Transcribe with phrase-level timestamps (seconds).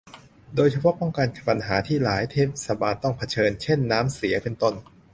[0.55, 4.73] โดยเฉพาะป้องกันปัญหาที่หลายเทศบาลต้องเผชิญ เช่น น้ำเสีย เป็นต้น